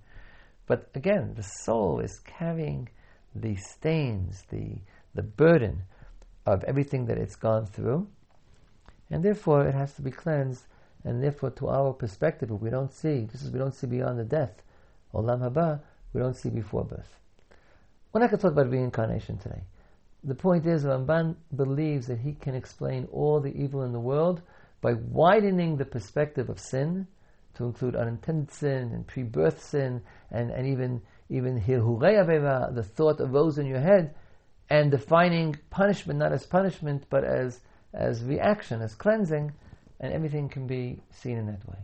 [0.66, 2.88] But again, the soul is carrying
[3.34, 4.78] the stains, the
[5.14, 5.82] the burden
[6.52, 8.06] of everything that it's gone through,
[9.10, 10.64] and therefore it has to be cleansed.
[11.04, 14.24] And therefore, to our perspective, we don't see, just as we don't see beyond the
[14.24, 14.62] death,
[15.14, 15.80] Olam Haba,
[16.12, 17.16] we don't see before birth.
[18.12, 19.62] We're not going to talk about reincarnation today.
[20.24, 24.42] The point is, Ramban believes that he can explain all the evil in the world
[24.80, 27.06] by widening the perspective of sin
[27.54, 33.66] to include unintended sin and pre-birth sin and, and even even the thought arose in
[33.66, 34.14] your head,
[34.70, 37.60] and defining punishment not as punishment but as
[37.94, 39.52] as reaction, as cleansing,
[40.00, 41.78] and everything can be seen in that way.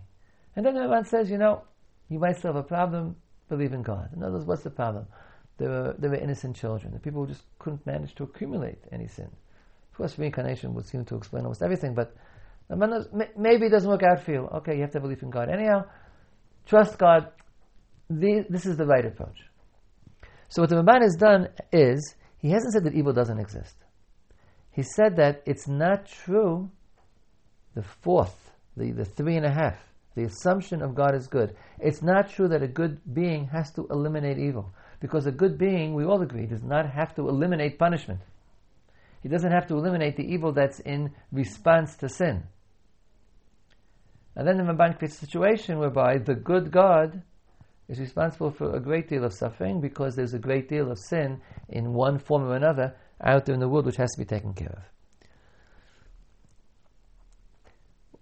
[0.57, 1.63] And then Ramban says, you know,
[2.09, 3.17] you might still have a problem,
[3.49, 4.11] believe in God.
[4.15, 5.07] In other words, what's the problem?
[5.57, 6.93] There were, there were innocent children.
[6.93, 9.31] The people who just couldn't manage to accumulate any sin.
[9.91, 12.15] Of course, reincarnation would seem to explain almost everything, but
[13.37, 14.49] maybe it doesn't work out for you.
[14.55, 15.49] Okay, you have to believe in God.
[15.49, 15.85] Anyhow,
[16.67, 17.29] trust God.
[18.11, 19.39] The, this is the right approach.
[20.49, 23.75] So what the Ramban has done is, he hasn't said that evil doesn't exist.
[24.71, 26.69] He said that it's not true,
[27.75, 29.79] the fourth, the, the three and a half,
[30.15, 31.57] the assumption of God is good.
[31.81, 34.75] It's not true that a good being has to eliminate evil.
[35.01, 38.21] Because a good being, we all agree, does not have to eliminate punishment.
[39.23, 42.43] He doesn't have to eliminate the evil that's in response to sin.
[44.37, 47.23] And then the Ramban creates a situation whereby the good God
[47.89, 51.41] is responsible for a great deal of suffering because there's a great deal of sin
[51.69, 54.55] in one form or another out there in the world which has to be taken
[54.55, 55.29] care of.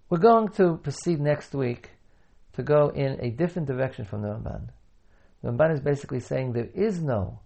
[0.09, 1.89] We're going to proceed next week
[2.53, 4.69] to go in a different direction from the Ramban.
[5.41, 7.39] The Ramban is basically saying there is no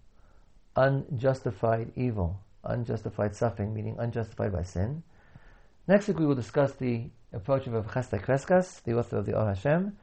[0.76, 5.02] unjustified evil, unjustified suffering, meaning unjustified by sin.
[5.86, 9.46] Next week we will discuss the approach of Chasdai Crescas, the author of the Or
[9.46, 9.96] Hashem,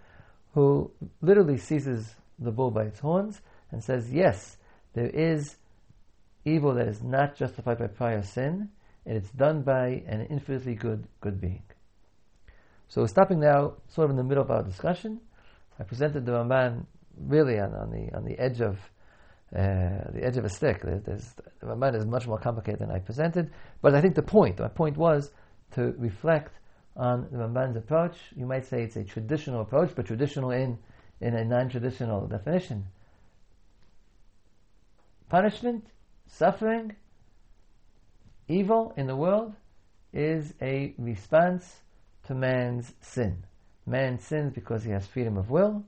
[0.56, 0.90] who
[1.22, 3.42] literally seizes the bull by its horns
[3.72, 4.58] and says, yes,
[4.94, 5.58] there is
[6.46, 8.70] evil that is not justified by prior sin,
[9.06, 11.64] and it's done by an infinitely good good being.
[12.88, 15.20] So we're stopping now, sort of in the middle of our discussion.
[15.78, 16.86] I presented the Ramban
[17.18, 18.78] really on, on the on the edge of
[19.54, 20.82] uh, the edge of a stick.
[20.84, 24.60] There's, the Ramban is much more complicated than I presented, but I think the point,
[24.60, 25.32] my point was
[25.72, 26.54] to reflect
[26.96, 28.16] on the Ramban's approach.
[28.36, 30.78] You might say it's a traditional approach, but traditional in
[31.22, 32.86] in a non-traditional definition.
[35.30, 35.86] Punishment,
[36.28, 36.96] suffering,
[38.48, 39.54] evil in the world
[40.14, 41.82] is a response
[42.28, 43.46] to man's sin.
[43.86, 45.86] Man sins because he has freedom of will,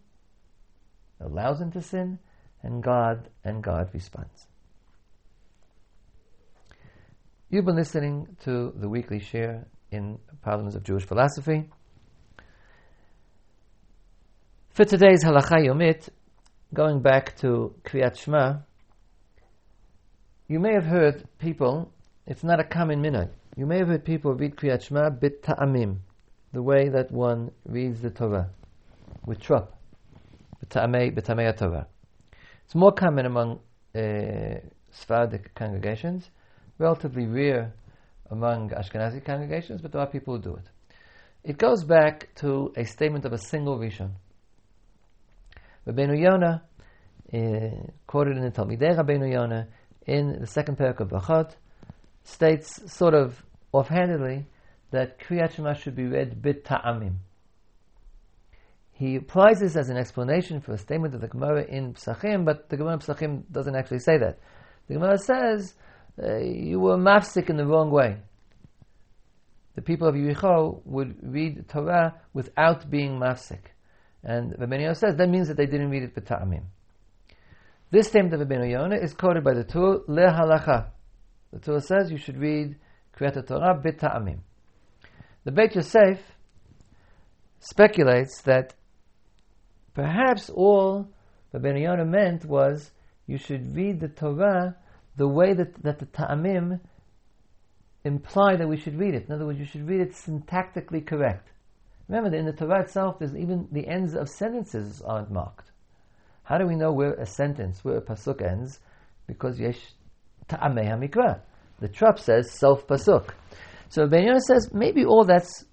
[1.19, 2.19] allows him to sin,
[2.63, 4.47] and God and God responds.
[7.49, 11.69] You've been listening to the weekly shiur in Problems of Jewish Philosophy.
[14.69, 16.09] For today's Halacha Yomit,
[16.73, 18.57] going back to Kriyat Shema,
[20.47, 21.91] you may have heard people,
[22.25, 25.97] it's not a common minhag, you may have heard people read Kriyat Shema bit ta'amim
[26.53, 28.49] the way that one reads the Torah
[29.25, 29.75] with trup,
[30.65, 31.87] b'tamei Torah.
[32.65, 33.59] It's more common among
[33.95, 34.59] uh,
[34.91, 36.29] Sephardic congregations,
[36.77, 37.73] relatively rare
[38.29, 40.69] among Ashkenazi congregations, but there are people who do it.
[41.43, 44.11] It goes back to a statement of a single Rishon.
[45.87, 46.63] Rabbeinu Yonah,
[47.33, 49.67] uh, quoted in the Talmidei Rabbeinu Yonah,
[50.05, 51.51] in the second perek of Brachot,
[52.23, 54.45] states sort of offhandedly
[54.91, 57.15] that Kriyat Shema should be read bit ta'amim.
[58.91, 62.67] He applies this as an explanation for a statement of the Gemara in Psachim, but
[62.69, 64.39] the Gemara in Psachim doesn't actually say that.
[64.87, 65.75] The Gemara says
[66.21, 68.17] uh, you were mafsik in the wrong way.
[69.75, 73.59] The people of Yericho would read Torah without being mafsik.
[74.23, 76.63] And Rabbeinu says that means that they didn't read it b'ta'amim.
[77.91, 80.87] This statement of Rabbeinu Yonah is quoted by the Tur le halacha.
[81.53, 82.75] The Torah says you should read
[83.15, 84.39] Kriyat Torah b'ta'amim.
[85.43, 86.19] The Beit Yosef
[87.59, 88.73] speculates that
[89.93, 91.09] perhaps all
[91.53, 92.91] Rabbeinu Yonah meant was
[93.27, 94.75] you should read the Torah
[95.17, 96.79] the way that, that the ta'amim
[98.03, 99.25] imply that we should read it.
[99.27, 101.49] In other words, you should read it syntactically correct.
[102.07, 105.71] Remember that in the Torah itself, there's even the ends of sentences aren't marked.
[106.43, 108.79] How do we know where a sentence, where a pasuk ends?
[109.27, 109.81] Because yesh
[110.47, 111.41] ta'amei hamikra.
[111.79, 113.31] The Trop says sof pasuk.
[113.89, 115.65] So Ben Yonah says maybe all that's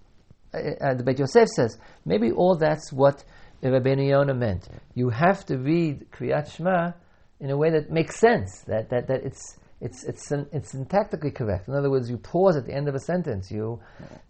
[0.53, 3.25] uh, uh, the Beit Yosef says maybe all that's what
[3.63, 4.69] Rabbeinu Yonah meant.
[4.95, 6.93] You have to read Kriyat Shema
[7.41, 8.61] in a way that makes sense.
[8.66, 11.68] That that, that it's it's it's it's syntactically correct.
[11.68, 13.51] In other words, you pause at the end of a sentence.
[13.51, 13.80] You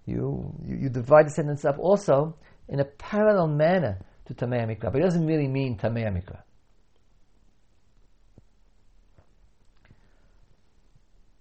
[0.06, 2.36] you you, you divide the sentence up also
[2.68, 6.40] in a parallel manner to Tamei Mikra, but it doesn't really mean Tamei Mikra.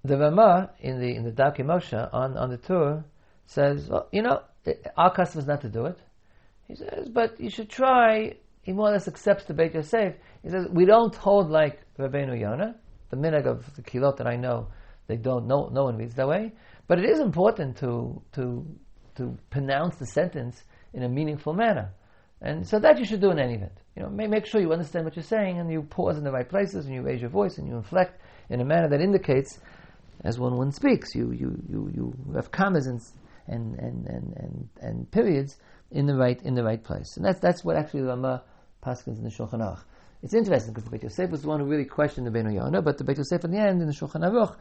[0.03, 3.05] The Rama in the in the Darkei Moshe on, on the Tur
[3.45, 4.41] says, well, you know,
[4.97, 5.97] our custom is not to do it.
[6.67, 8.35] He says, but you should try.
[8.63, 10.15] He more or less accepts the Beit Yosef.
[10.41, 12.75] He says, we don't hold like Rabbeinu Yonah.
[13.09, 14.69] The minhag of the kehillot that I know,
[15.07, 15.45] they don't.
[15.45, 16.53] No, no one reads that way.
[16.87, 18.65] But it is important to to
[19.15, 21.93] to pronounce the sentence in a meaningful manner.
[22.41, 23.79] And so that you should do in any event.
[23.95, 26.47] You know, make sure you understand what you're saying and you pause in the right
[26.47, 29.59] places and you raise your voice and you inflect in a manner that indicates,
[30.23, 33.01] as one one speaks, you you you, you have commas and
[33.47, 35.57] and, and, and, and, periods
[35.91, 37.17] in the right in the right place.
[37.17, 38.43] And that's that's what actually Rama
[38.83, 39.83] Paskins in the Shulchan Aruch.
[40.21, 42.81] It's interesting because the Beit Yosef was the one who really questioned the Ben Yonah,
[42.81, 44.55] but the Beit Yosef in the end in the Shulchan Aruch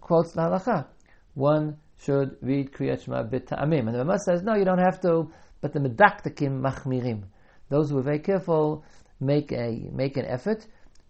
[0.00, 0.86] quotes the halacha.
[1.34, 3.86] One should read Kriyat Shema b'ta'amim.
[3.86, 5.30] And the Rama says, no, you don't have to,
[5.60, 7.24] but the medakdekim machmirim.
[7.70, 8.84] Those who are very careful
[9.20, 10.66] make a make an effort.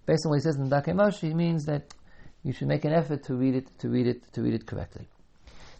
[0.06, 1.94] Based on what he says in the he means that
[2.42, 5.08] you should make an effort to read it, to read it, to read it correctly.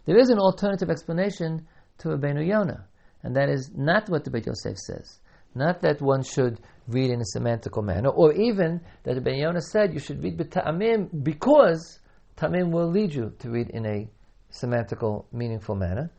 [0.05, 1.67] There is an alternative explanation
[1.99, 2.85] to a Rabbeinu Yonah,
[3.23, 5.19] and that is not what the Beit Yosef says.
[5.55, 9.93] Not that one should read in a semantical manner, or even that Ben Yonah said
[9.93, 11.99] you should read b'ta'amim because
[12.35, 14.09] ta'amim will lead you to read in a
[14.51, 16.11] semantical, meaningful manner.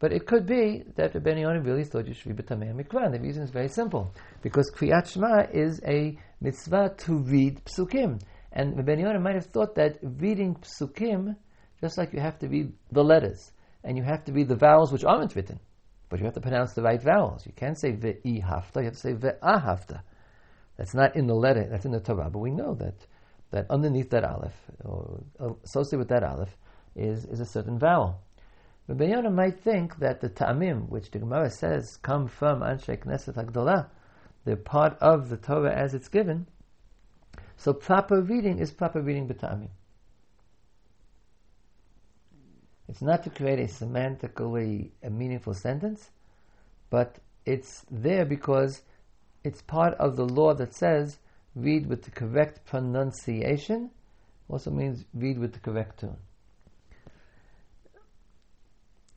[0.00, 3.14] But it could be that Ben Yonah really thought you should read b'tamei mikra, and
[3.14, 4.12] the reason is very simple.
[4.42, 8.20] Because Kriyat Shema is a mitzvah to read psukim.
[8.52, 11.36] And Ben Yonah might have thought that reading psukim,
[11.80, 13.52] just like you have to read the letters,
[13.82, 15.58] and you have to read the vowels which aren't written,
[16.08, 17.46] but you have to pronounce the right vowels.
[17.46, 20.02] You can't say ve'i hafta, you have to say ve'a hafta.
[20.76, 22.94] That's not in the letter, that's in the Torah, but we know that,
[23.50, 24.54] that underneath that aleph,
[24.84, 25.24] or
[25.64, 26.56] associated with that aleph,
[26.94, 28.22] is, is a certain vowel.
[28.86, 33.34] Rabbi Yonah might think that the ta'amim, which the Gemara says come from Anshe Knesset
[33.34, 33.88] Hagdolah,
[34.44, 36.46] they're part of the Torah as it's given,
[37.56, 39.68] so proper reading is proper reading b'ta'amim.
[42.88, 46.10] It's not to create a semantically a meaningful sentence,
[46.90, 48.82] but it's there because
[49.44, 51.18] it's part of the law that says
[51.54, 53.90] read with the correct pronunciation,
[54.48, 56.16] also means read with the correct tone.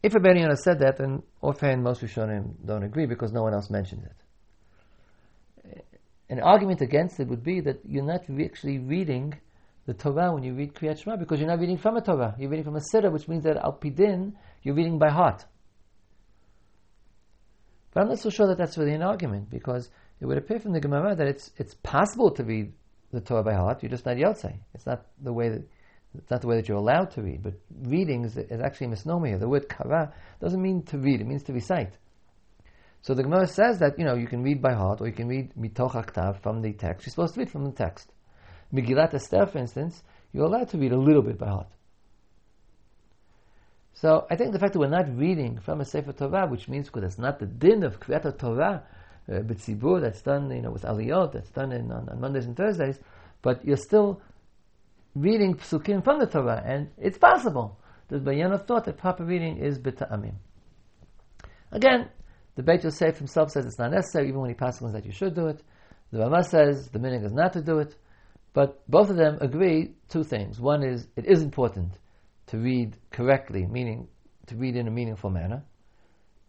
[0.03, 3.69] If a Yonah said that, then offhand most Rishonim don't agree because no one else
[3.69, 5.85] mentions it.
[6.29, 9.39] An argument against it would be that you're not actually reading
[9.85, 12.35] the Torah when you read Kriyat Shema because you're not reading from a Torah.
[12.37, 15.45] You're reading from a Siddur, which means that Al Pidin, you're reading by heart.
[17.93, 20.73] But I'm not so sure that that's really an argument because it would appear from
[20.73, 22.73] the Gemara that it's it's possible to read
[23.11, 23.81] the Torah by heart.
[23.81, 24.59] You're just not Yotzei.
[24.73, 25.67] It's not the way that
[26.13, 27.41] it's not the way that you're allowed to read.
[27.41, 27.53] But
[27.83, 29.37] reading is, is actually a misnomer.
[29.37, 31.93] The word kara doesn't mean to read; it means to recite.
[33.01, 35.27] So the Gemara says that you know you can read by heart or you can
[35.27, 37.05] read mitoch aktav from the text.
[37.05, 38.11] You're supposed to read from the text.
[38.73, 40.03] Megillat Esther, for instance,
[40.33, 41.67] you're allowed to read a little bit by heart.
[43.93, 46.87] So I think the fact that we're not reading from a Sefer Torah, which means
[46.87, 48.83] because it's not the din of Kriyat Torah,
[49.29, 52.57] uh, b'tzibur, that's done you know with aliyot, that's done in, on, on, Mondays and
[52.57, 52.99] Thursdays,
[53.41, 54.21] but you're still
[55.13, 59.77] reading psukim from the Torah, and it's possible that Bayana thought that proper reading is
[59.77, 60.33] b'ta'amim.
[61.71, 62.09] Again,
[62.55, 65.35] the Beit Yosef himself says it's not necessary, even when he passes that you should
[65.35, 65.61] do it.
[66.11, 67.95] The Rama says the meaning is not to do it.
[68.53, 70.59] But both of them agree two things.
[70.59, 71.93] One is it is important
[72.47, 74.07] to read correctly, meaning
[74.47, 75.63] to read in a meaningful manner,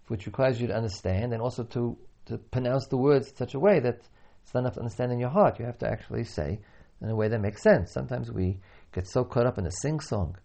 [0.09, 1.97] which requires you to understand and also to,
[2.27, 4.01] to pronounce the words in such a way that
[4.43, 5.61] it's not enough to understand in your heart.
[5.61, 6.61] You have to actually say
[7.01, 7.93] in a way that makes sense.
[7.93, 8.59] Sometimes we
[8.93, 10.37] get so caught up in a sing song,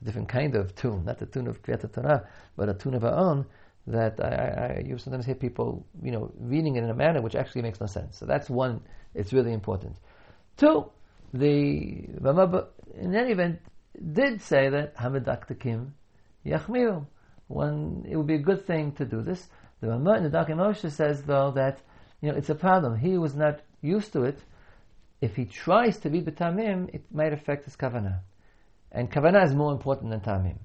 [0.00, 3.04] a different kind of tune, not the tune of Kriyat Torah, but a tune of
[3.04, 3.46] our own,
[3.86, 7.34] that I, I, you sometimes hear people, you know, reading it in a manner which
[7.34, 8.18] actually makes no sense.
[8.18, 8.80] So that's one,
[9.14, 9.96] it's really important.
[10.56, 10.90] Two,
[11.32, 12.08] the
[12.94, 13.60] in any event,
[14.12, 15.90] did say that Hamidaktakim
[16.46, 17.06] Yachmiru.
[17.48, 19.48] When it would be a good thing to do this.
[19.80, 21.80] The Ramah in the Darkei Moshe says though that
[22.20, 22.96] you know it's a problem.
[22.98, 24.38] He was not used to it.
[25.20, 28.20] If he tries to be betamim, it might affect his kavanah.
[28.92, 30.58] And kavanah is more important than tamim.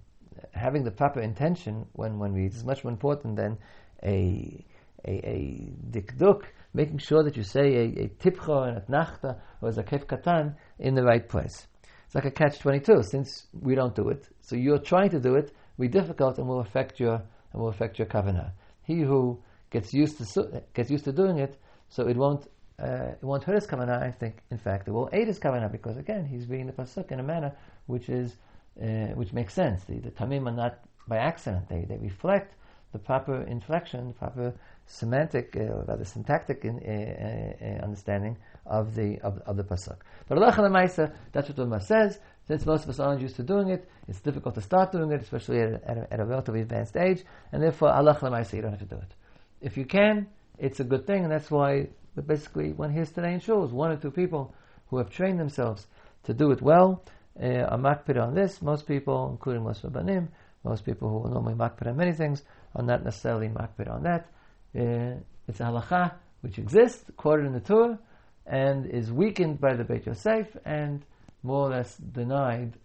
[0.53, 3.57] Having the proper intention when one reads is much more important than
[4.03, 4.65] a
[5.05, 6.43] a, a dikduk,
[6.73, 10.55] making sure that you say a, a tipcha and a tnachta or a zakef katan
[10.79, 11.67] in the right place.
[12.05, 13.03] It's like a catch twenty two.
[13.03, 16.59] Since we don't do it, so you're trying to do it, be difficult and will
[16.59, 18.51] affect your and will affect your kavanah.
[18.83, 19.39] He who
[19.69, 21.59] gets used to gets used to doing it,
[21.89, 22.47] so it won't
[22.81, 24.01] uh, it won't hurt his kavanah.
[24.01, 27.11] I think, in fact, it will aid his kavanah because again, he's reading the pasuk
[27.11, 27.55] in a manner
[27.87, 28.37] which is
[28.81, 29.83] uh, which makes sense.
[29.83, 32.55] The, the tamim are not by accident; they they reflect
[32.91, 34.53] the proper inflection, the proper
[34.85, 39.97] semantic, uh, rather syntactic in, uh, uh, understanding of the of, of the pasuk.
[40.27, 42.19] But Allah Maisa, that's what Rama says.
[42.47, 45.21] Since most of us aren't used to doing it, it's difficult to start doing it,
[45.21, 48.17] especially at a, at a, at a relatively advanced age, and therefore Allah
[48.51, 49.13] you don't have to do it.
[49.61, 50.27] If you can,
[50.57, 51.89] it's a good thing, and that's why
[52.25, 54.53] basically one hears today in shows one or two people
[54.87, 55.87] who have trained themselves
[56.23, 57.03] to do it well
[57.41, 58.61] uh, are makpid on this.
[58.61, 60.27] Most people, including most Rabbanim,
[60.63, 62.43] most people who normally makpid on many things,
[62.75, 64.29] are not necessarily makpid on that.
[64.75, 67.99] Uh, it's a halacha which exists, quoted in the Torah,
[68.45, 71.05] and is weakened by the Beit Yosef, and
[71.43, 72.77] more or less denied,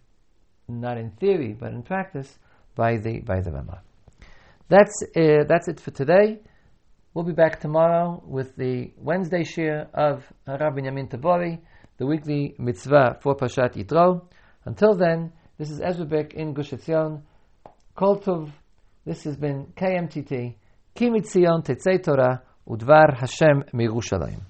[0.67, 2.37] not in theory but in practice,
[2.75, 3.81] by the by the Rama.
[4.67, 6.39] That's uh, that's it for today.
[7.13, 11.61] We'll be back tomorrow with the Wednesday shiur of Rabbi Yamin Tabory,
[11.97, 14.23] the weekly mitzvah for Parshat Yitro.
[14.65, 17.21] Until then, this is Ezra Beck in Gush Etzion.
[17.95, 18.51] Kol Tov.
[19.05, 20.55] This has been KMTT.
[20.95, 24.41] Ki Mitzion Tetzei Torah Udvar Hashem Mirushalayim.